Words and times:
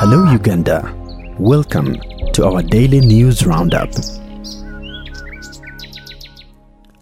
Hello, 0.00 0.30
Uganda. 0.30 0.94
Welcome 1.40 1.96
to 2.32 2.46
our 2.46 2.62
daily 2.62 3.00
news 3.00 3.44
roundup. 3.44 3.90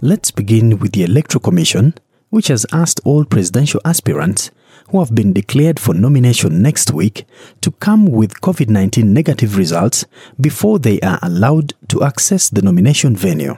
Let's 0.01 0.31
begin 0.31 0.79
with 0.79 0.93
the 0.93 1.05
Electoral 1.05 1.43
Commission, 1.43 1.93
which 2.31 2.49
has 2.49 2.65
asked 2.73 3.03
all 3.05 3.27
presidential 3.27 3.83
aspirants 3.85 4.51
who 4.89 5.01
have 5.01 5.15
been 5.15 5.35
declared 5.35 5.79
for 5.79 5.93
nomination 5.93 6.63
next 6.63 6.91
week 6.91 7.27
to 7.61 7.71
come 7.71 8.07
with 8.07 8.41
COVID 8.41 8.71
19 8.71 9.13
negative 9.13 9.59
results 9.59 10.07
before 10.41 10.79
they 10.79 10.99
are 11.01 11.19
allowed 11.21 11.75
to 11.89 12.03
access 12.03 12.49
the 12.49 12.63
nomination 12.63 13.15
venue. 13.15 13.57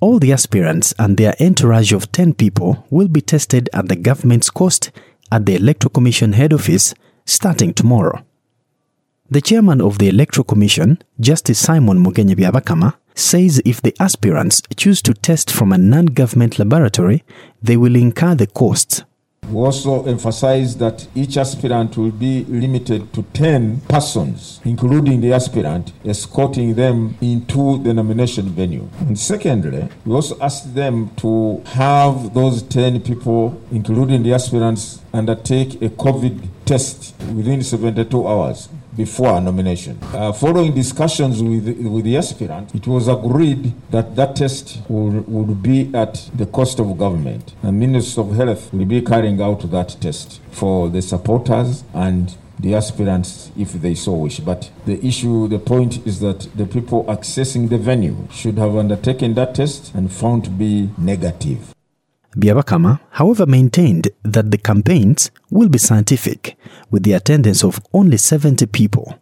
All 0.00 0.20
the 0.20 0.32
aspirants 0.32 0.94
and 0.96 1.16
their 1.16 1.34
entourage 1.40 1.92
of 1.92 2.12
10 2.12 2.34
people 2.34 2.86
will 2.90 3.08
be 3.08 3.20
tested 3.20 3.68
at 3.72 3.88
the 3.88 3.96
government's 3.96 4.48
cost 4.48 4.92
at 5.32 5.44
the 5.44 5.56
Electoral 5.56 5.90
Commission 5.90 6.34
head 6.34 6.52
office 6.52 6.94
starting 7.24 7.74
tomorrow. 7.74 8.25
The 9.28 9.40
chairman 9.40 9.80
of 9.80 9.98
the 9.98 10.08
Electoral 10.08 10.44
Commission, 10.44 11.02
Justice 11.18 11.58
Simon 11.58 11.98
Mugenyi 11.98 12.36
Byabakama, 12.36 12.94
says 13.16 13.60
if 13.64 13.82
the 13.82 13.92
aspirants 13.98 14.62
choose 14.76 15.02
to 15.02 15.14
test 15.14 15.50
from 15.50 15.72
a 15.72 15.78
non 15.78 16.06
government 16.06 16.60
laboratory, 16.60 17.24
they 17.60 17.76
will 17.76 17.96
incur 17.96 18.36
the 18.36 18.46
costs. 18.46 19.02
We 19.50 19.58
also 19.58 20.04
emphasize 20.04 20.76
that 20.76 21.08
each 21.16 21.36
aspirant 21.36 21.96
will 21.96 22.12
be 22.12 22.44
limited 22.44 23.12
to 23.14 23.24
10 23.32 23.80
persons, 23.88 24.60
including 24.64 25.20
the 25.20 25.32
aspirant, 25.32 25.92
escorting 26.04 26.74
them 26.74 27.16
into 27.20 27.82
the 27.82 27.94
nomination 27.94 28.50
venue. 28.50 28.88
And 29.00 29.18
secondly, 29.18 29.88
we 30.04 30.14
also 30.14 30.38
ask 30.40 30.72
them 30.72 31.10
to 31.16 31.62
have 31.66 32.32
those 32.32 32.62
10 32.62 33.00
people, 33.00 33.60
including 33.72 34.22
the 34.22 34.34
aspirants, 34.34 35.00
undertake 35.12 35.82
a 35.82 35.88
COVID 35.90 36.48
test 36.64 37.14
within 37.34 37.62
72 37.62 38.26
hours 38.26 38.68
before 38.96 39.36
a 39.36 39.40
nomination. 39.40 39.98
Uh, 40.12 40.32
following 40.32 40.74
discussions 40.74 41.42
with, 41.42 41.66
with 41.86 42.04
the 42.04 42.16
aspirant, 42.16 42.74
it 42.74 42.86
was 42.86 43.08
agreed 43.08 43.72
that 43.90 44.16
that 44.16 44.36
test 44.36 44.80
would, 44.88 45.26
would 45.28 45.62
be 45.62 45.90
at 45.94 46.30
the 46.34 46.46
cost 46.46 46.78
of 46.78 46.96
government. 46.98 47.54
The 47.62 47.72
Minister 47.72 48.22
of 48.22 48.34
Health 48.34 48.72
will 48.72 48.84
be 48.84 49.02
carrying 49.02 49.40
out 49.40 49.70
that 49.70 49.96
test 50.00 50.40
for 50.50 50.88
the 50.88 51.02
supporters 51.02 51.84
and 51.94 52.34
the 52.58 52.74
aspirants 52.74 53.50
if 53.56 53.72
they 53.74 53.94
so 53.94 54.14
wish. 54.14 54.40
But 54.40 54.70
the 54.86 55.04
issue, 55.06 55.46
the 55.48 55.58
point 55.58 56.06
is 56.06 56.20
that 56.20 56.48
the 56.56 56.66
people 56.66 57.04
accessing 57.04 57.68
the 57.68 57.78
venue 57.78 58.28
should 58.32 58.56
have 58.58 58.76
undertaken 58.76 59.34
that 59.34 59.54
test 59.54 59.94
and 59.94 60.10
found 60.10 60.44
to 60.44 60.50
be 60.50 60.90
negative. 60.96 61.75
Byabakama, 62.38 63.00
however, 63.12 63.46
maintained 63.46 64.10
that 64.22 64.50
the 64.50 64.58
campaigns 64.58 65.30
will 65.50 65.70
be 65.70 65.78
scientific 65.78 66.54
with 66.90 67.02
the 67.02 67.14
attendance 67.14 67.64
of 67.64 67.80
only 67.94 68.18
70 68.18 68.66
people. 68.66 69.18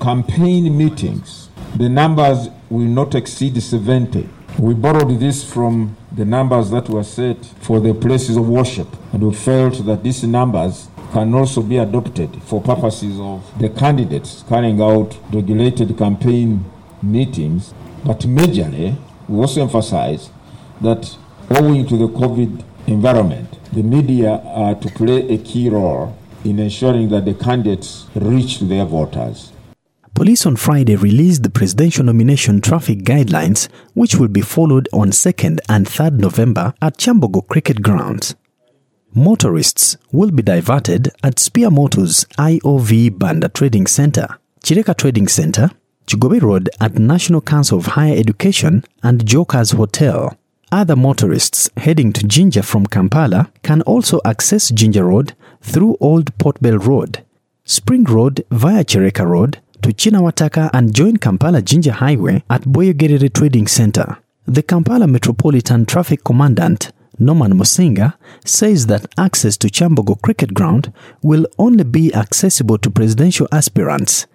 Campaign 0.00 0.76
meetings, 0.76 1.48
the 1.76 1.88
numbers 1.88 2.48
will 2.70 2.86
not 2.86 3.16
exceed 3.16 3.60
70. 3.60 4.28
We 4.60 4.74
borrowed 4.74 5.18
this 5.18 5.42
from 5.42 5.96
the 6.12 6.24
numbers 6.24 6.70
that 6.70 6.88
were 6.88 7.02
set 7.02 7.44
for 7.60 7.80
the 7.80 7.92
places 7.92 8.36
of 8.36 8.48
worship, 8.48 8.86
and 9.12 9.24
we 9.24 9.34
felt 9.34 9.84
that 9.86 10.04
these 10.04 10.22
numbers 10.22 10.86
can 11.12 11.34
also 11.34 11.60
be 11.60 11.78
adopted 11.78 12.40
for 12.44 12.62
purposes 12.62 13.18
of 13.18 13.42
the 13.58 13.68
candidates 13.68 14.44
carrying 14.48 14.80
out 14.80 15.18
regulated 15.32 15.98
campaign 15.98 16.64
meetings. 17.02 17.74
But 18.04 18.20
majorly, 18.20 18.96
we 19.28 19.40
also 19.40 19.62
emphasize 19.62 20.30
that 20.80 21.16
owing 21.50 21.86
to 21.86 21.96
the 21.96 22.08
COVID 22.08 22.64
environment, 22.86 23.48
the 23.72 23.82
media 23.82 24.40
are 24.44 24.74
to 24.74 24.88
play 24.90 25.28
a 25.28 25.38
key 25.38 25.68
role 25.68 26.16
in 26.44 26.58
ensuring 26.58 27.08
that 27.08 27.24
the 27.24 27.34
candidates 27.34 28.06
reach 28.14 28.60
their 28.60 28.84
voters. 28.84 29.52
Police 30.14 30.46
on 30.46 30.54
Friday 30.54 30.94
released 30.94 31.42
the 31.42 31.50
presidential 31.50 32.04
nomination 32.04 32.60
traffic 32.60 33.00
guidelines, 33.00 33.68
which 33.94 34.14
will 34.14 34.28
be 34.28 34.42
followed 34.42 34.88
on 34.92 35.10
2nd 35.10 35.58
and 35.68 35.86
3rd 35.86 36.20
November 36.20 36.72
at 36.80 36.98
Kyambogo 36.98 37.46
Cricket 37.48 37.82
Grounds. 37.82 38.36
Motorists 39.12 39.96
will 40.12 40.30
be 40.30 40.42
diverted 40.42 41.10
at 41.24 41.40
Spear 41.40 41.70
Motors 41.70 42.26
IOV 42.38 43.18
Banda 43.18 43.48
Trading 43.48 43.86
Center, 43.86 44.28
Kireka 44.60 44.96
Trading 44.96 45.26
Center, 45.26 45.70
Kigobe 46.06 46.40
Road 46.40 46.68
at 46.80 46.98
National 46.98 47.40
Council 47.40 47.78
of 47.78 47.86
Higher 47.86 48.16
Education, 48.16 48.84
and 49.02 49.26
Jokers 49.26 49.72
Hotel. 49.72 50.36
Other 50.74 50.96
motorists 50.96 51.70
heading 51.76 52.12
to 52.14 52.26
Jinja 52.26 52.60
from 52.64 52.86
Kampala 52.86 53.48
can 53.62 53.80
also 53.82 54.20
access 54.24 54.70
Jinja 54.70 55.04
Road 55.04 55.34
through 55.60 55.96
Old 56.00 56.36
Portbell 56.36 56.84
Road, 56.84 57.24
Spring 57.64 58.02
Road 58.02 58.44
via 58.50 58.82
Kireka 58.82 59.24
Road 59.24 59.60
to 59.82 59.90
Kinawataka 59.90 60.70
and 60.72 60.92
join 60.92 61.18
Kampala 61.18 61.62
Jinja 61.62 61.92
Highway 61.92 62.42
at 62.50 62.62
Bweyogerere 62.62 63.32
Trading 63.32 63.68
Center. 63.68 64.16
The 64.46 64.64
Kampala 64.64 65.06
Metropolitan 65.06 65.86
Traffic 65.86 66.24
Commandant 66.24 66.90
Norman 67.20 67.52
Musinga 67.52 68.14
says 68.44 68.88
that 68.88 69.06
access 69.16 69.56
to 69.58 69.68
Kyambogo 69.68 70.20
Cricket 70.22 70.54
Ground 70.54 70.92
will 71.22 71.46
only 71.56 71.84
be 71.84 72.12
accessible 72.12 72.78
to 72.78 72.90
presidential 72.90 73.46
aspirants. 73.52 74.26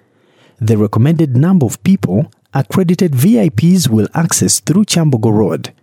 The 0.61 0.77
recommended 0.77 1.35
number 1.35 1.65
of 1.65 1.83
people 1.83 2.31
accredited 2.53 3.11
VIPs 3.11 3.89
will 3.89 4.07
access 4.13 4.61
through 4.61 4.85
Kyambogo 4.85 5.33
Road. 5.33 5.73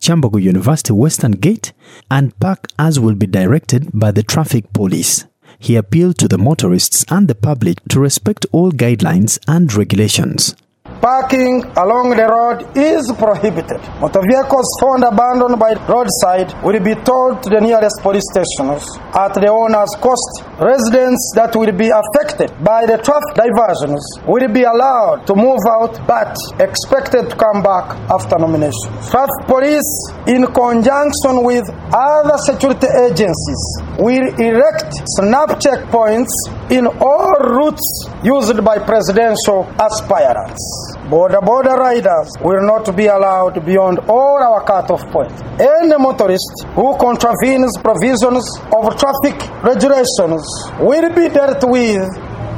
Kyambogo 0.00 0.42
University 0.42 0.92
Western 0.92 1.32
Gate 1.32 1.72
and 2.10 2.38
park 2.38 2.66
as 2.78 3.00
will 3.00 3.14
be 3.14 3.26
directed 3.26 3.90
by 3.92 4.10
the 4.10 4.22
traffic 4.22 4.72
police. 4.72 5.26
He 5.58 5.76
appealed 5.76 6.18
to 6.18 6.28
the 6.28 6.38
motorists 6.38 7.04
and 7.08 7.28
the 7.28 7.34
public 7.34 7.78
to 7.88 8.00
respect 8.00 8.46
all 8.52 8.72
guidelines 8.72 9.38
and 9.48 9.72
regulations. 9.72 10.54
Parking 11.00 11.62
along 11.76 12.16
the 12.16 12.24
road 12.26 12.64
is 12.76 13.04
prohibited. 13.20 13.78
Motor 14.00 14.24
vehicles 14.24 14.64
found 14.80 15.04
abandoned 15.04 15.58
by 15.60 15.76
roadside 15.86 16.50
will 16.64 16.80
be 16.80 16.94
towed 17.04 17.42
to 17.44 17.50
the 17.52 17.60
nearest 17.60 18.00
police 18.00 18.24
stations 18.32 18.80
at 19.12 19.34
the 19.36 19.46
owner's 19.52 19.92
cost. 20.00 20.42
Residents 20.58 21.20
that 21.36 21.54
will 21.54 21.70
be 21.76 21.92
affected 21.92 22.48
by 22.64 22.86
the 22.88 22.96
traffic 23.04 23.32
diversions 23.36 24.00
will 24.26 24.48
be 24.48 24.64
allowed 24.64 25.26
to 25.28 25.34
move 25.36 25.60
out 25.78 26.00
but 26.08 26.32
expected 26.64 27.28
to 27.28 27.36
come 27.36 27.62
back 27.62 27.92
after 28.08 28.38
nomination. 28.40 28.88
Traffic 29.12 29.44
police, 29.46 29.90
in 30.26 30.48
conjunction 30.48 31.44
with 31.44 31.68
other 31.92 32.38
security 32.40 32.88
agencies, 33.04 33.62
will 34.00 34.26
erect 34.40 34.96
snap 35.20 35.60
checkpoints 35.60 36.32
in 36.72 36.86
all 36.86 37.36
routes 37.52 37.84
used 38.26 38.58
by 38.64 38.76
presidential 38.78 39.60
aspirants. 39.78 40.62
boda 41.08 41.40
boda 41.48 41.74
riders 41.78 42.28
will 42.42 42.62
not 42.66 42.84
be 42.96 43.06
allowed 43.06 43.64
beyond 43.64 43.98
all 44.08 44.38
our 44.42 44.60
cutoff 44.64 45.02
points. 45.12 45.40
Any 45.60 45.96
motorist 45.96 46.52
who 46.74 46.96
contravenes 46.98 47.72
provisions 47.78 48.44
of 48.76 48.82
traffic 48.98 49.38
regulations 49.62 50.42
will 50.80 51.08
be 51.14 51.28
dealt 51.28 51.62
with 51.70 52.02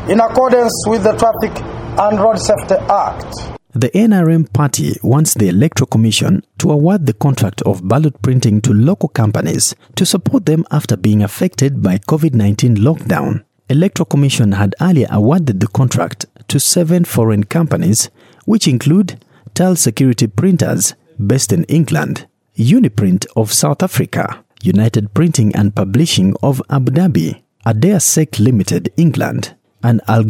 in 0.08 0.20
accordance 0.20 0.72
with 0.88 1.02
the 1.02 1.12
Traffic 1.22 1.54
and 2.00 2.18
Road 2.18 2.38
Safety 2.38 2.76
Act. 2.88 3.58
The 3.74 3.90
NRM 3.90 4.50
party 4.52 4.96
wants 5.02 5.34
the 5.34 5.48
Electoral 5.48 5.86
Commission 5.88 6.42
to 6.58 6.70
award 6.70 7.04
the 7.04 7.12
contract 7.12 7.60
of 7.62 7.86
ballot 7.86 8.22
printing 8.22 8.62
to 8.62 8.72
local 8.72 9.10
companies 9.10 9.74
to 9.96 10.06
support 10.06 10.46
them 10.46 10.64
after 10.70 10.96
being 10.96 11.22
affected 11.22 11.82
by 11.82 11.98
COVID-19 11.98 12.78
lockdown. 12.78 13.44
Electoral 13.70 14.06
Commission 14.06 14.52
had 14.52 14.74
earlier 14.80 15.06
awarded 15.10 15.60
the 15.60 15.66
contract 15.66 16.24
to 16.48 16.58
seven 16.58 17.04
foreign 17.04 17.44
companies, 17.44 18.08
which 18.46 18.66
include 18.66 19.22
Tile 19.52 19.76
Security 19.76 20.26
Printers 20.26 20.94
based 21.24 21.52
in 21.52 21.64
England, 21.64 22.26
Uniprint 22.56 23.26
of 23.36 23.52
South 23.52 23.82
Africa, 23.82 24.42
United 24.62 25.12
Printing 25.12 25.54
and 25.54 25.74
Publishing 25.74 26.34
of 26.42 26.62
Abu 26.70 26.92
Dhabi, 26.92 27.42
Adair 27.66 28.00
Sec 28.00 28.38
Limited, 28.38 28.90
England, 28.96 29.54
and 29.82 30.00
Al 30.08 30.24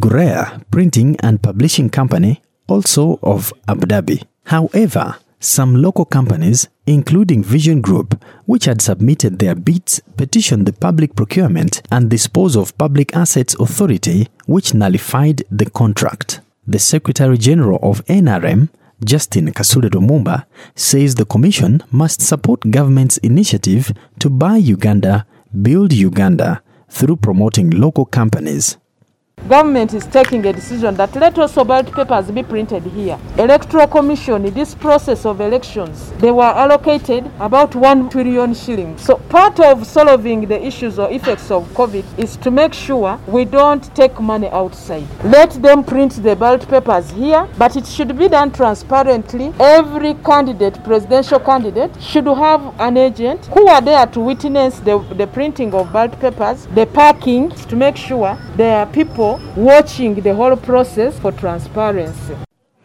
Printing 0.72 1.16
and 1.20 1.40
Publishing 1.40 1.90
Company, 1.90 2.42
also 2.66 3.20
of 3.22 3.52
Abu 3.68 3.86
Dhabi. 3.86 4.24
However, 4.46 5.16
some 5.38 5.76
local 5.76 6.04
companies, 6.04 6.68
including 6.88 7.42
Vision 7.42 7.82
Group, 7.82 8.24
which 8.46 8.64
had 8.64 8.80
submitted 8.80 9.38
their 9.38 9.54
bids, 9.54 10.00
petitioned 10.16 10.64
the 10.64 10.72
Public 10.72 11.14
Procurement 11.14 11.82
and 11.90 12.08
Dispose 12.08 12.56
of 12.56 12.76
Public 12.78 13.14
Assets 13.14 13.54
Authority, 13.60 14.28
which 14.46 14.72
nullified 14.72 15.42
the 15.50 15.68
contract. 15.68 16.40
The 16.66 16.78
Secretary 16.78 17.36
General 17.36 17.78
of 17.82 18.04
NRM, 18.06 18.70
Justine 19.04 19.52
Kasule 19.52 19.90
Lumumba, 19.90 20.46
says 20.74 21.14
the 21.14 21.26
Commission 21.26 21.82
must 21.90 22.22
support 22.22 22.70
government's 22.70 23.18
initiative 23.18 23.92
to 24.18 24.30
buy 24.30 24.56
Uganda, 24.56 25.26
build 25.60 25.92
Uganda 25.92 26.62
through 26.88 27.16
promoting 27.16 27.68
local 27.68 28.06
companies. 28.06 28.78
Government 29.48 29.94
is 29.94 30.06
taking 30.06 30.44
a 30.46 30.52
decision 30.52 30.94
that 30.96 31.14
let 31.14 31.38
also 31.38 31.64
ballot 31.64 31.92
papers 31.92 32.30
be 32.30 32.42
printed 32.42 32.82
here. 32.82 33.18
Electoral 33.38 33.86
Commission, 33.86 34.44
in 34.44 34.54
this 34.54 34.74
process 34.74 35.24
of 35.24 35.40
elections, 35.40 36.12
they 36.18 36.30
were 36.30 36.42
allocated 36.42 37.30
about 37.40 37.74
1 37.74 38.10
trillion 38.10 38.54
shillings. 38.54 39.02
So 39.02 39.16
part 39.28 39.60
of 39.60 39.86
solving 39.86 40.46
the 40.46 40.62
issues 40.64 40.98
or 40.98 41.10
effects 41.10 41.50
of 41.50 41.66
COVID 41.74 42.04
is 42.18 42.36
to 42.38 42.50
make 42.50 42.72
sure 42.72 43.18
we 43.26 43.44
don't 43.44 43.84
take 43.94 44.20
money 44.20 44.48
outside. 44.48 45.06
Let 45.24 45.50
them 45.62 45.84
print 45.84 46.22
the 46.22 46.34
ballot 46.34 46.68
papers 46.68 47.10
here, 47.10 47.48
but 47.58 47.76
it 47.76 47.86
should 47.86 48.16
be 48.18 48.28
done 48.28 48.50
transparently. 48.52 49.52
Every 49.60 50.14
candidate, 50.14 50.82
presidential 50.84 51.40
candidate, 51.40 51.90
should 52.00 52.26
have 52.26 52.74
an 52.80 52.96
agent 52.96 53.46
who 53.46 53.66
are 53.68 53.80
there 53.80 54.06
to 54.06 54.20
witness 54.20 54.78
the, 54.80 54.98
the 55.16 55.26
printing 55.26 55.74
of 55.74 55.92
ballot 55.92 56.18
papers, 56.20 56.66
the 56.74 56.86
packing, 56.86 57.50
to 57.50 57.76
make 57.76 57.96
sure 57.96 58.38
there 58.56 58.78
are 58.78 58.86
people 58.86 59.27
watching 59.56 60.14
the 60.22 60.34
whole 60.34 60.56
process 60.56 61.18
for 61.18 61.32
transparency. 61.32 62.34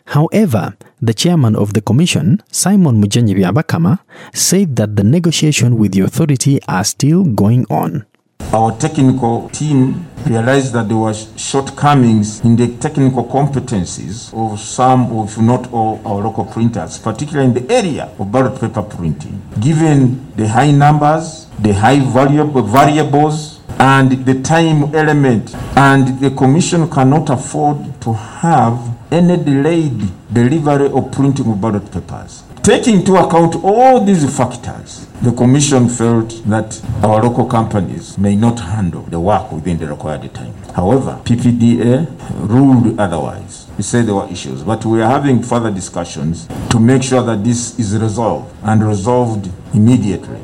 However, 0.05 0.75
the 1.01 1.13
chairman 1.13 1.55
of 1.55 1.73
the 1.73 1.81
commission, 1.81 2.43
Simon 2.51 3.01
Mugenyi 3.01 3.33
Byabakama, 3.35 3.99
said 4.33 4.75
that 4.75 4.95
the 4.95 5.03
negotiation 5.03 5.77
with 5.77 5.91
the 5.93 6.01
authority 6.01 6.59
are 6.67 6.83
still 6.83 7.23
going 7.23 7.65
on. 7.69 8.05
Our 8.53 8.77
technical 8.77 9.49
team 9.49 10.05
realized 10.27 10.73
that 10.73 10.87
there 10.87 10.97
were 10.97 11.13
shortcomings 11.37 12.41
in 12.41 12.55
the 12.55 12.67
technical 12.77 13.23
competencies 13.25 14.31
of 14.33 14.59
some, 14.59 15.11
if 15.25 15.39
not 15.39 15.71
all, 15.73 15.99
our 16.05 16.21
local 16.21 16.45
printers, 16.45 16.99
particularly 16.99 17.47
in 17.47 17.53
the 17.55 17.73
area 17.73 18.11
of 18.19 18.31
ballot 18.31 18.59
paper 18.61 18.83
printing. 18.83 19.41
Given 19.59 20.31
the 20.35 20.47
high 20.47 20.71
numbers, 20.71 21.47
the 21.59 21.73
high 21.73 21.99
variable 21.99 22.61
variables, 22.61 23.52
and 23.83 24.25
the 24.25 24.41
time 24.41 24.95
element, 24.95 25.53
and 25.75 26.17
the 26.21 26.31
commission 26.31 26.89
cannot 26.89 27.29
afford 27.29 27.77
to 27.99 28.13
have 28.13 28.79
any 29.11 29.35
delayed 29.35 29.99
delivery 30.31 30.87
or 30.87 31.09
printing 31.09 31.51
of 31.51 31.59
ballot 31.59 31.91
papers. 31.91 32.43
Taking 32.63 33.01
into 33.01 33.17
account 33.17 33.55
all 33.61 34.05
these 34.05 34.23
factors, 34.37 35.05
the 35.21 35.33
Commission 35.33 35.89
felt 35.89 36.29
that 36.45 36.81
our 37.03 37.21
local 37.21 37.45
companies 37.45 38.17
may 38.17 38.37
not 38.37 38.57
handle 38.57 39.01
the 39.01 39.19
work 39.19 39.51
within 39.51 39.77
the 39.77 39.87
required 39.87 40.33
time. 40.33 40.53
However, 40.73 41.19
PPDA 41.25 42.07
ruled 42.47 42.97
otherwise. 42.97 43.67
He 43.75 43.83
said 43.83 44.05
there 44.05 44.15
were 44.15 44.29
issues, 44.31 44.63
but 44.63 44.85
we 44.85 45.01
are 45.01 45.09
having 45.11 45.43
further 45.43 45.71
discussions 45.71 46.47
to 46.69 46.79
make 46.79 47.03
sure 47.03 47.21
that 47.21 47.43
this 47.43 47.77
is 47.77 47.97
resolved 47.97 48.55
and 48.63 48.87
resolved 48.87 49.49
immediately. 49.73 50.39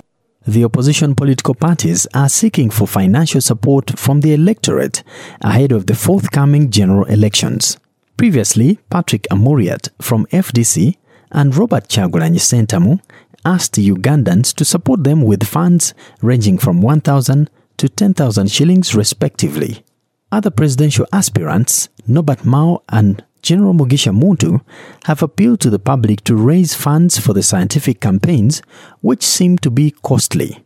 The 0.50 0.63
opposition 0.63 1.13
political 1.13 1.54
parties 1.54 2.07
are 2.16 2.28
seeking 2.28 2.72
for 2.72 2.88
financial 2.88 3.40
support 3.40 4.00
from 4.00 4.22
the 4.22 4.34
electorate 4.34 5.04
ahead 5.42 5.72
of 5.72 5.86
the 5.86 5.94
forthcoming 5.94 6.72
general 6.72 7.06
elections. 7.06 7.78
Previously, 8.18 8.80
Patrick 8.90 9.28
Amuriat 9.30 9.90
from 10.01 10.25
FDC 10.31 10.96
and 11.31 11.56
Robert 11.56 11.88
Kyagulanyi 11.88 12.40
Ssentamu 12.40 13.00
asked 13.46 13.75
Ugandans 13.75 14.51
to 14.56 14.66
support 14.66 15.04
them 15.04 15.22
with 15.22 15.44
funds 15.44 15.94
ranging 16.24 16.57
from 16.57 16.81
1,000 16.81 17.51
to 17.78 17.88
10,000 17.88 18.50
shillings 18.51 18.96
respectively. 18.96 19.84
Other 20.31 20.50
presidential 20.50 21.06
aspirants, 21.13 21.90
Norbert 22.07 22.44
Mao 22.44 22.81
and 22.90 23.24
General 23.41 23.74
Mugisha 23.74 24.13
Muntu, 24.13 24.62
have 25.06 25.21
appealed 25.24 25.59
to 25.62 25.69
the 25.69 25.80
public 25.80 26.24
to 26.25 26.36
raise 26.36 26.74
funds 26.74 27.18
for 27.18 27.33
the 27.33 27.44
scientific 27.44 28.00
campaigns, 28.00 28.62
which 29.01 29.24
seem 29.24 29.57
to 29.59 29.69
be 29.69 29.91
costly. 29.91 30.63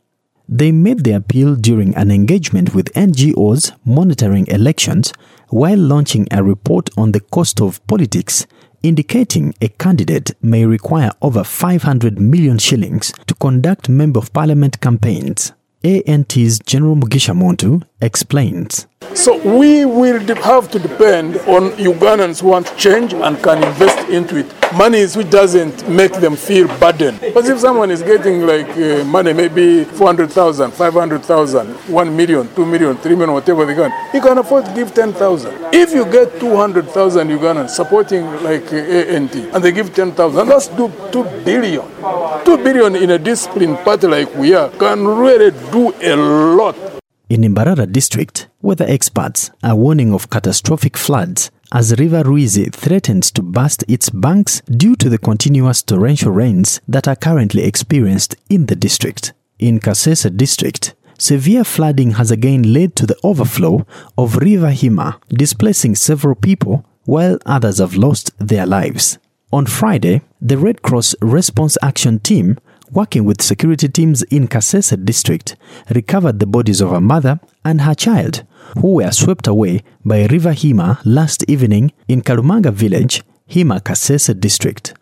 They 0.47 0.71
made 0.71 1.03
the 1.03 1.13
appeal 1.13 1.55
during 1.55 1.95
an 1.95 2.11
engagement 2.11 2.75
with 2.75 2.93
NGOs 2.93 3.71
monitoring 3.85 4.47
elections 4.47 5.13
while 5.49 5.77
launching 5.77 6.27
a 6.31 6.43
report 6.43 6.89
on 6.97 7.11
the 7.11 7.21
cost 7.21 7.61
of 7.61 7.85
politics 7.87 8.45
indicating 8.83 9.55
a 9.61 9.69
candidate 9.69 10.31
may 10.41 10.65
require 10.65 11.11
over 11.21 11.43
500 11.43 12.19
million 12.19 12.57
shillings 12.57 13.13
to 13.27 13.33
conduct 13.35 13.87
Member 13.89 14.19
of 14.19 14.33
Parliament 14.33 14.79
campaigns. 14.81 15.53
ANT's 15.85 16.59
General 16.59 16.95
Mugisha 16.95 17.33
Muntu 17.33 17.83
explains. 18.03 18.87
So 19.15 19.37
we 19.57 19.85
will 19.85 20.19
have 20.35 20.71
to 20.71 20.79
depend 20.79 21.37
on 21.47 21.71
Ugandans 21.77 22.41
who 22.41 22.47
want 22.49 22.75
change 22.77 23.13
and 23.13 23.41
can 23.43 23.63
invest 23.63 24.09
into 24.09 24.37
it. 24.37 24.47
Money 24.75 25.05
which 25.05 25.29
doesn't 25.29 25.87
make 25.87 26.13
them 26.13 26.35
feel 26.35 26.67
burdened. 26.79 27.19
Because 27.21 27.47
if 27.47 27.59
someone 27.59 27.91
is 27.91 28.01
getting 28.01 28.41
like 28.47 28.67
uh, 28.75 29.03
money, 29.05 29.31
maybe 29.33 29.83
400,000, 29.83 30.71
500,000, 30.71 31.67
1 31.67 32.17
million, 32.17 32.55
2 32.55 32.65
million, 32.65 32.97
3 32.97 33.11
million, 33.11 33.33
whatever 33.33 33.65
they 33.65 33.75
can, 33.75 33.91
he 34.11 34.19
can 34.19 34.37
afford 34.39 34.65
to 34.65 34.73
give 34.73 34.93
10,000. 34.93 35.53
If 35.73 35.93
you 35.93 36.05
get 36.05 36.39
200,000 36.39 37.27
Ugandans 37.29 37.69
supporting 37.69 38.25
like 38.43 38.73
uh, 38.73 39.13
ANT 39.15 39.35
and 39.35 39.63
they 39.63 39.71
give 39.71 39.93
10,000, 39.93 40.47
that's 40.47 40.67
2, 40.69 40.91
2 41.11 41.23
billion. 41.45 41.85
2 42.45 42.57
billion 42.57 42.95
in 42.95 43.11
a 43.11 43.19
disciplined 43.19 43.77
party 43.79 44.07
like 44.07 44.33
we 44.35 44.55
are 44.55 44.69
can 44.71 45.05
really 45.07 45.51
do 45.71 45.93
a 46.01 46.15
lot. 46.15 46.92
In 47.33 47.41
Mbarara 47.41 47.91
district, 47.91 48.47
weather 48.61 48.85
experts 48.87 49.49
are 49.63 49.75
warning 49.75 50.13
of 50.13 50.29
catastrophic 50.29 50.95
floods 50.95 51.49
as 51.71 51.97
River 51.97 52.21
Ruizi 52.21 52.71
threatens 52.71 53.31
to 53.31 53.41
burst 53.41 53.83
its 53.87 54.11
banks 54.11 54.61
due 54.69 54.95
to 54.97 55.09
the 55.09 55.17
continuous 55.17 55.81
torrential 55.81 56.31
rains 56.31 56.79
that 56.87 57.07
are 57.07 57.15
currently 57.15 57.63
experienced 57.63 58.35
in 58.51 58.67
the 58.67 58.75
district. 58.75 59.33
In 59.57 59.79
Kasese 59.79 60.37
district, 60.37 60.93
severe 61.17 61.63
flooding 61.63 62.11
has 62.11 62.29
again 62.29 62.71
led 62.71 62.95
to 62.97 63.07
the 63.07 63.17
overflow 63.23 63.87
of 64.15 64.37
River 64.37 64.69
Hima, 64.69 65.19
displacing 65.29 65.95
several 65.95 66.35
people 66.35 66.85
while 67.05 67.39
others 67.47 67.79
have 67.79 67.95
lost 67.95 68.29
their 68.37 68.67
lives. 68.67 69.17
On 69.51 69.65
Friday, 69.65 70.21
the 70.39 70.59
Red 70.59 70.83
Cross 70.83 71.15
Response 71.19 71.79
Action 71.81 72.19
Team 72.19 72.59
working 72.93 73.25
with 73.25 73.41
security 73.41 73.87
teams 73.87 74.21
in 74.23 74.47
Kasese 74.47 75.03
district, 75.03 75.55
recovered 75.89 76.39
the 76.39 76.45
bodies 76.45 76.81
of 76.81 76.91
a 76.91 77.01
mother 77.01 77.39
and 77.65 77.81
her 77.81 77.95
child 77.95 78.43
who 78.79 78.95
were 78.95 79.11
swept 79.11 79.47
away 79.47 79.83
by 80.05 80.25
River 80.25 80.51
Hima 80.51 80.99
last 81.03 81.43
evening 81.47 81.91
in 82.07 82.21
Kalumanga 82.21 82.71
village, 82.71 83.23
Hima 83.49 83.81
Kasese 83.81 84.39
district. 84.39 84.93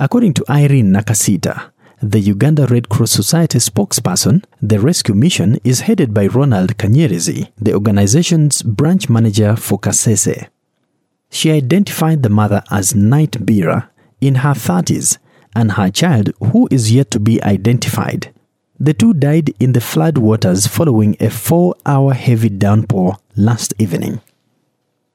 According 0.00 0.34
to 0.34 0.44
Irene 0.50 0.92
Nakasita, 0.92 1.70
the 2.02 2.20
Uganda 2.20 2.66
Red 2.66 2.88
Cross 2.88 3.12
Society 3.12 3.58
spokesperson, 3.58 4.44
the 4.60 4.78
rescue 4.78 5.14
mission 5.14 5.58
is 5.64 5.80
headed 5.80 6.12
by 6.12 6.26
Ronald 6.26 6.76
Kanyerezi, 6.76 7.50
the 7.56 7.72
organization's 7.72 8.62
branch 8.62 9.08
manager 9.08 9.56
for 9.56 9.78
Kasese. 9.78 10.48
She 11.30 11.50
identified 11.50 12.22
the 12.22 12.28
mother 12.28 12.62
as 12.70 12.94
Night 12.94 13.32
Bira 13.32 13.88
in 14.20 14.36
her 14.36 14.52
30s 14.52 15.18
and 15.56 15.72
her 15.72 15.90
child, 15.90 16.30
who 16.52 16.68
is 16.70 16.92
yet 16.92 17.10
to 17.10 17.18
be 17.18 17.42
identified. 17.42 18.32
The 18.78 18.92
two 18.92 19.14
died 19.14 19.54
in 19.58 19.72
the 19.72 19.80
flood 19.80 20.18
waters 20.18 20.66
following 20.66 21.16
a 21.18 21.30
four 21.30 21.74
hour 21.86 22.12
heavy 22.12 22.50
downpour 22.50 23.16
last 23.34 23.72
evening. 23.78 24.20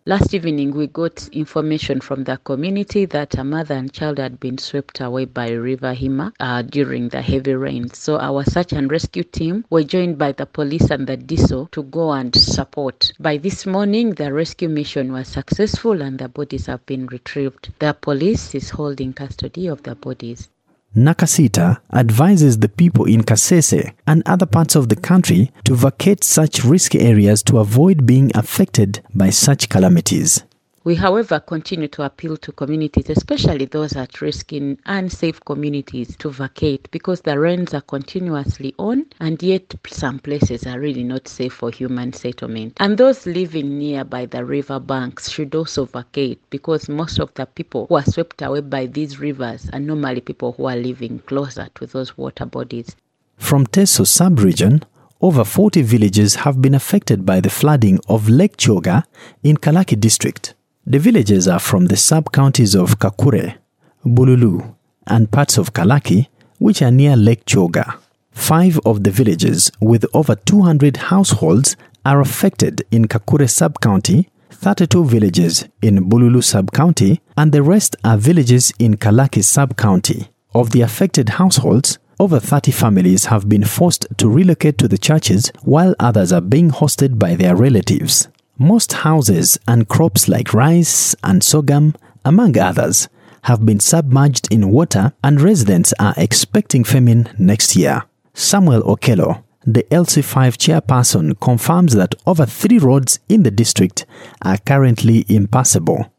Last 0.08 0.34
evening, 0.34 0.72
we 0.72 0.88
got 0.88 1.28
information 1.28 2.02
from 2.02 2.24
the 2.24 2.38
community 2.38 3.06
that 3.06 3.38
a 3.38 3.44
mother 3.44 3.76
and 3.76 3.94
child 3.94 4.18
had 4.18 4.40
been 4.40 4.58
swept 4.58 5.00
away 5.00 5.26
by 5.26 5.52
River 5.52 5.94
Hima 5.94 6.34
uh, 6.40 6.64
during 6.64 7.10
the 7.10 7.22
heavy 7.22 7.54
rains. 7.54 8.00
So, 8.00 8.18
our 8.18 8.44
search 8.44 8.74
and 8.74 8.90
rescue 8.90 9.24
team 9.24 9.64
were 9.70 9.84
joined 9.84 10.18
by 10.18 10.32
the 10.32 10.48
police 10.48 10.90
and 10.90 11.06
the 11.06 11.18
DISO 11.18 11.70
to 11.74 11.84
go 11.84 12.14
and 12.14 12.36
support. 12.36 13.12
By 13.20 13.38
this 13.38 13.68
morning, 13.68 14.16
the 14.16 14.34
rescue 14.34 14.70
mission 14.70 15.12
was 15.14 15.28
successful 15.28 16.02
and 16.02 16.18
the 16.18 16.30
bodies 16.30 16.66
have 16.66 16.84
been 16.88 17.06
retrieved. 17.06 17.70
The 17.78 17.94
police 17.94 18.56
is 18.56 18.72
holding 18.72 19.14
custody 19.14 19.68
of 19.68 19.84
the 19.84 19.94
bodies. 19.94 20.50
Nakasita 20.96 21.80
advises 21.94 22.60
the 22.60 22.68
people 22.68 23.06
in 23.06 23.24
Kasese 23.24 23.94
and 24.06 24.24
other 24.26 24.46
parts 24.46 24.76
of 24.76 24.90
the 24.90 24.96
country 24.98 25.50
to 25.64 25.74
vacate 25.74 26.22
such 26.24 26.66
risky 26.66 27.00
areas 27.00 27.42
to 27.44 27.60
avoid 27.60 28.06
being 28.06 28.30
affected 28.36 29.02
by 29.16 29.30
such 29.30 29.70
calamities. 29.70 30.44
We, 30.84 30.96
however, 30.96 31.40
continue 31.40 31.88
to 31.90 32.02
appeal 32.02 32.38
to 32.38 32.52
communities, 32.52 33.12
especially 33.12 33.66
those 33.66 33.96
at 33.96 34.20
risk 34.20 34.52
in 34.52 34.80
unsafe 34.88 35.40
communities, 35.46 36.16
to 36.18 36.32
vacate 36.32 36.90
because 36.90 37.22
the 37.22 37.38
rains 37.38 37.76
are 37.76 37.82
continuously 37.82 38.74
on, 38.80 39.06
and 39.20 39.44
yet 39.44 39.76
some 39.88 40.18
places 40.18 40.66
are 40.66 40.80
really 40.80 41.04
not 41.04 41.28
safe 41.28 41.54
for 41.54 41.70
human 41.70 42.14
settlement. 42.14 42.78
And 42.80 42.98
those 42.98 43.28
living 43.28 43.78
nearby 43.78 44.26
the 44.26 44.44
river 44.44 44.80
banks 44.80 45.30
should 45.30 45.54
also 45.54 45.86
vacate 45.86 46.42
because 46.50 46.90
most 46.90 47.20
of 47.20 47.32
the 47.36 47.46
people 47.46 47.86
who 47.86 47.98
are 47.98 48.06
swept 48.06 48.42
away 48.42 48.62
by 48.62 48.88
these 48.88 49.20
rivers 49.20 49.70
are 49.74 49.80
normally 49.80 50.22
people 50.22 50.54
who 50.54 50.66
are 50.66 50.76
living 50.76 51.20
closer 51.28 51.68
to 51.76 51.86
those 51.86 52.18
water 52.18 52.48
bodies. 52.48 52.96
From 53.38 53.68
Teso 53.68 54.08
sub-region, 54.08 54.84
over 55.22 55.44
40 55.44 55.84
villages 55.84 56.34
have 56.34 56.60
been 56.60 56.74
affected 56.74 57.24
by 57.24 57.40
the 57.40 57.52
flooding 57.52 58.00
of 58.10 58.28
Lake 58.30 58.58
Kyoga 58.58 59.06
in 59.44 59.58
Kalaki 59.58 60.00
district. 60.00 60.56
The 60.86 61.00
villages 61.00 61.48
are 61.48 61.60
from 61.60 61.86
the 61.86 61.96
sub-counties 61.96 62.76
of 62.76 62.98
Kakure, 62.98 63.56
Bululu, 64.04 64.76
and 65.06 65.32
parts 65.32 65.58
of 65.58 65.74
Kalaki, 65.74 66.28
which 66.58 66.82
are 66.82 66.92
near 66.92 67.16
Lake 67.16 67.46
Kyoga. 67.46 68.00
Five 68.32 68.80
of 68.86 69.04
the 69.04 69.12
villages 69.12 69.72
with 69.80 70.06
over 70.14 70.36
200 70.36 70.98
households 70.98 71.76
are 72.04 72.20
affected 72.20 72.84
in 72.92 73.08
Kakure 73.08 73.48
sub-county 73.48 74.30
32 74.50 75.06
villages 75.06 75.68
in 75.82 76.10
Bululu 76.10 76.44
sub-county, 76.44 77.22
and 77.38 77.52
the 77.52 77.64
rest 77.64 77.96
are 78.04 78.18
villages 78.18 78.74
in 78.78 78.96
Kalaki 78.98 79.44
sub-county. 79.44 80.30
Of 80.54 80.72
the 80.72 80.82
affected 80.82 81.30
households, 81.30 81.98
over 82.20 82.40
30 82.40 82.72
families 82.72 83.26
have 83.26 83.50
been 83.50 83.66
forced 83.66 84.06
to 84.18 84.30
relocate 84.30 84.78
to 84.80 84.88
the 84.88 84.98
churches 84.98 85.52
while 85.64 85.96
others 86.00 86.32
are 86.32 86.42
being 86.42 86.70
hosted 86.70 87.18
by 87.18 87.36
their 87.36 87.56
relatives. 87.56 88.28
Most 88.62 88.94
houses 88.94 89.58
and 89.68 89.90
crops 89.90 90.28
like 90.28 90.54
rice 90.54 91.16
and 91.24 91.44
sorghum, 91.44 91.96
among 92.24 92.60
others, 92.60 93.10
have 93.46 93.66
been 93.66 93.80
submerged 93.80 94.54
in 94.54 94.70
water 94.70 95.14
and 95.24 95.42
residents 95.42 95.96
are 96.00 96.14
expecting 96.16 96.84
famine 96.84 97.28
next 97.40 97.76
year. 97.76 98.04
Samuel 98.36 98.84
Okello, 98.84 99.44
the 99.66 99.82
LC5 99.90 100.58
chairperson, 100.58 101.40
confirms 101.40 101.96
that 101.96 102.14
over 102.28 102.46
three 102.46 102.78
roads 102.78 103.18
in 103.28 103.42
the 103.42 103.50
district 103.50 104.06
are 104.44 104.60
currently 104.60 105.26
impassable 105.28 106.12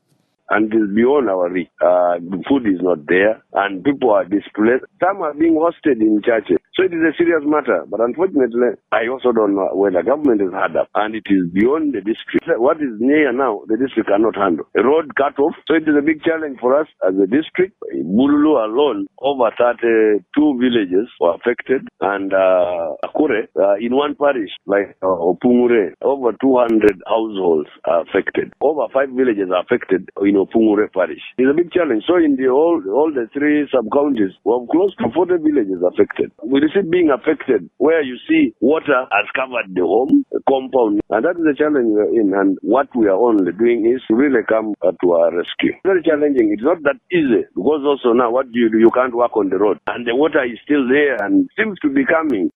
and 0.53 0.73
it 0.73 0.77
is 0.77 0.95
beyond 0.95 1.31
our 1.31 1.49
reach. 1.49 1.69
Uh, 1.81 2.19
food 2.49 2.67
is 2.67 2.81
not 2.83 3.07
there, 3.07 3.43
and 3.55 3.83
people 3.83 4.11
are 4.11 4.25
displaced. 4.25 4.85
Some 5.03 5.23
are 5.23 5.33
being 5.33 5.55
hosted 5.55 6.01
in 6.01 6.21
churches. 6.23 6.59
It 6.83 6.93
is 6.93 6.99
a 6.99 7.15
serious 7.17 7.47
matter. 7.47 7.87
But 7.87 8.01
unfortunately, 8.01 8.75
I 8.91 9.07
also 9.07 9.31
don't 9.31 9.55
know 9.55 9.71
whether 9.73 10.03
government 10.03 10.43
is 10.43 10.51
hard 10.51 10.75
up, 10.75 10.89
and 10.97 11.15
it 11.15 11.23
is 11.31 11.47
beyond 11.55 11.95
the 11.95 12.03
district. 12.03 12.43
What 12.59 12.79
is 12.83 12.99
near 12.99 13.31
now, 13.33 13.63
the 13.71 13.79
district 13.79 14.09
cannot 14.11 14.35
handle. 14.35 14.67
A 14.75 14.83
road 14.83 15.15
cut 15.15 15.39
off. 15.39 15.55
So 15.71 15.79
it 15.79 15.87
is 15.87 15.95
a 15.95 16.03
big 16.03 16.25
challenge 16.27 16.59
for 16.59 16.75
us 16.75 16.89
as 17.07 17.15
a 17.23 17.31
district. 17.31 17.79
Bululu 17.95 18.67
alone, 18.67 19.07
over 19.23 19.55
32 19.55 20.27
villages 20.59 21.07
were 21.23 21.39
affected, 21.39 21.87
and 22.03 22.35
uh, 22.35 22.99
Akure, 23.07 23.47
uh, 23.55 23.79
in 23.79 23.95
one 23.95 24.17
parish, 24.19 24.51
like 24.67 24.99
uh, 25.03 25.07
Opungure, 25.07 25.95
over 26.03 26.35
200 26.43 26.99
households 27.07 27.71
are 27.87 28.03
affected. 28.03 28.51
Over 28.61 28.91
five 28.93 29.11
villages 29.15 29.55
are 29.55 29.63
affected 29.63 30.11
in 30.19 30.35
Opungure 30.35 30.91
parish. 30.91 31.23
It's 31.39 31.47
a 31.47 31.55
big 31.55 31.71
challenge. 31.71 32.03
So 32.11 32.17
in 32.19 32.35
the 32.35 32.51
all, 32.51 32.83
all 32.91 33.15
the 33.15 33.31
three 33.33 33.71
sub-counties, 33.71 34.35
we 34.43 34.51
have 34.51 34.67
close 34.67 34.91
to 34.99 35.07
40 35.15 35.39
villages 35.47 35.79
affected. 35.87 36.35
With 36.43 36.72
the 36.75 36.83
being 36.83 37.11
affected, 37.11 37.69
where 37.79 38.03
you 38.03 38.17
see 38.29 38.55
water 38.61 39.07
has 39.11 39.27
covered 39.35 39.75
the 39.75 39.83
home, 39.83 40.25
the 40.31 40.41
compound, 40.49 41.01
and 41.11 41.25
that 41.25 41.37
is 41.37 41.45
the 41.45 41.55
challenge 41.57 41.89
we 41.93 42.01
are 42.01 42.13
in. 42.21 42.35
And 42.35 42.59
what 42.63 42.89
we 42.95 43.07
are 43.07 43.19
only 43.19 43.53
doing 43.53 43.87
is 43.87 44.03
really 44.11 44.43
come 44.49 44.75
uh, 44.83 44.93
to 45.03 45.13
our 45.13 45.37
rescue. 45.37 45.73
Very 45.85 46.03
challenging. 46.03 46.53
It's 46.53 46.63
not 46.63 46.83
that 46.85 46.97
easy 47.11 47.45
because 47.55 47.83
also 47.85 48.13
now 48.13 48.31
what 48.31 48.51
do 48.53 48.59
you 48.59 48.71
do? 48.71 48.79
You 48.79 48.91
can't 48.91 49.15
walk 49.15 49.37
on 49.37 49.51
the 49.51 49.59
road, 49.59 49.79
and 49.87 50.07
the 50.07 50.15
water 50.15 50.45
is 50.45 50.59
still 50.65 50.89
there 50.89 51.17
and 51.25 51.49
seems 51.57 51.79
to 51.81 51.89
be 51.89 52.05
coming. 52.05 52.51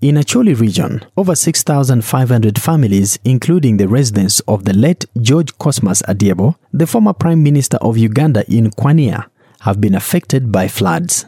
In 0.00 0.14
Acholi 0.14 0.58
region, 0.58 1.04
over 1.14 1.34
6,500 1.34 2.58
families, 2.58 3.18
including 3.22 3.76
the 3.76 3.86
residents 3.86 4.40
of 4.48 4.64
the 4.64 4.72
late 4.72 5.04
George 5.20 5.58
Cosmas 5.58 6.00
Adyebo, 6.08 6.56
the 6.72 6.86
former 6.86 7.12
Prime 7.12 7.42
Minister 7.42 7.76
of 7.82 7.98
Uganda 7.98 8.42
in 8.50 8.70
Kwania, 8.70 9.26
have 9.60 9.78
been 9.78 9.94
affected 9.94 10.50
by 10.50 10.68
floods. 10.68 11.26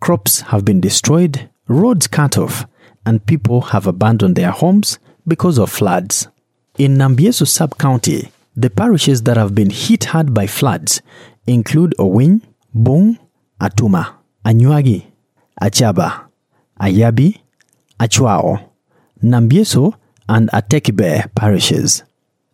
Crops 0.00 0.40
have 0.50 0.64
been 0.64 0.80
destroyed, 0.80 1.48
roads 1.68 2.06
cut 2.06 2.36
off, 2.36 2.66
and 3.06 3.24
people 3.26 3.60
have 3.60 3.86
abandoned 3.86 4.36
their 4.36 4.50
homes 4.50 4.98
because 5.26 5.58
of 5.58 5.70
floods. 5.70 6.28
In 6.78 6.96
Nambieso 6.96 7.46
sub-county, 7.46 8.30
the 8.56 8.70
parishes 8.70 9.22
that 9.22 9.36
have 9.36 9.54
been 9.54 9.70
hit 9.70 10.04
hard 10.04 10.34
by 10.34 10.46
floods 10.46 11.00
include 11.46 11.94
Owiny, 11.98 12.42
Bung, 12.74 13.18
Atuma, 13.60 14.14
Anywagi, 14.44 15.04
Achaba, 15.60 16.26
Ayabi, 16.80 17.40
Achwao, 18.00 18.68
Nambieso, 19.22 19.94
and 20.28 20.50
Atekibe 20.50 21.34
parishes. 21.34 22.04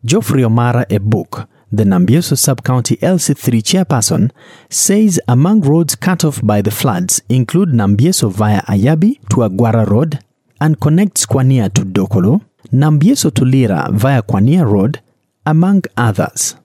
Geoffrey 0.04 0.42
Omara 0.42 0.86
Ebuk, 0.88 1.46
the 1.76 1.84
Nambieso 1.84 2.36
sub-county 2.38 2.96
LC3 2.98 3.62
chairperson, 3.62 4.30
says 4.70 5.20
among 5.26 5.62
roads 5.62 5.94
cut 5.96 6.24
off 6.24 6.40
by 6.42 6.62
the 6.62 6.70
floods 6.70 7.22
include 7.28 7.70
Nambieso 7.70 8.30
via 8.30 8.62
Ayabi 8.62 9.18
to 9.30 9.36
Aguara 9.48 9.88
Road 9.88 10.20
and 10.60 10.80
connects 10.80 11.26
Kwania 11.26 11.72
to 11.74 11.82
Dokolo, 11.82 12.42
Nambieso 12.72 13.32
to 13.34 13.44
Lira 13.44 13.88
via 13.90 14.22
Kwania 14.22 14.64
Road, 14.70 15.00
among 15.44 15.82
others. 15.96 16.56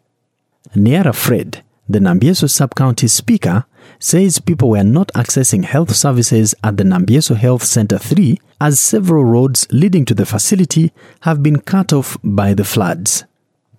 Niara 0.75 1.13
Fred, 1.13 1.63
the 1.87 1.99
Nambieso 1.99 2.49
sub-county 2.49 3.07
speaker, 3.07 3.65
says 3.97 4.39
people 4.39 4.69
were 4.69 4.83
not 4.83 5.07
accessing 5.15 5.63
health 5.65 5.95
services 5.95 6.53
at 6.63 6.77
the 6.77 6.83
Nambieso 6.83 7.35
Health 7.35 7.63
Center 7.63 7.97
3 7.97 8.39
as 8.61 8.79
several 8.79 9.23
roads 9.23 9.67
leading 9.71 10.05
to 10.05 10.13
the 10.13 10.25
facility 10.25 10.91
have 11.21 11.41
been 11.41 11.59
cut 11.59 11.91
off 11.91 12.17
by 12.23 12.53
the 12.53 12.63
floods. 12.63 13.23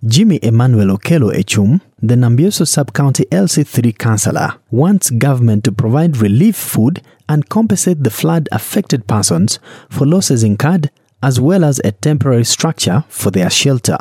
Jimmy 0.03 0.39
Emmanuel 0.43 0.97
Okello 0.97 1.31
Echum, 1.31 1.79
the 2.01 2.15
Nambieso 2.15 2.67
Sub-County 2.67 3.27
LC3 3.27 3.99
councillor, 3.99 4.55
wants 4.71 5.11
government 5.11 5.63
to 5.65 5.73
provide 5.73 6.17
relief 6.17 6.57
food 6.57 7.03
and 7.29 7.51
compensate 7.51 8.03
the 8.03 8.09
flood-affected 8.09 9.07
persons 9.07 9.59
for 9.91 10.07
losses 10.07 10.43
incurred 10.43 10.91
as 11.23 11.39
well 11.39 11.65
as 11.65 11.83
a 11.85 11.93
temporary 11.93 12.45
structure 12.45 13.05
for 13.11 13.31
their 13.31 13.51
shelter. 13.51 13.99